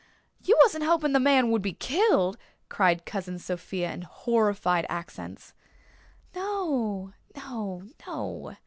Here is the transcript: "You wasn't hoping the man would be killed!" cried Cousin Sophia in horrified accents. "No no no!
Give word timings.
"You 0.41 0.57
wasn't 0.63 0.83
hoping 0.85 1.11
the 1.13 1.19
man 1.19 1.51
would 1.51 1.61
be 1.61 1.73
killed!" 1.73 2.35
cried 2.69 3.05
Cousin 3.05 3.37
Sophia 3.37 3.93
in 3.93 4.01
horrified 4.01 4.87
accents. 4.89 5.53
"No 6.33 7.13
no 7.35 7.83
no! 8.07 8.55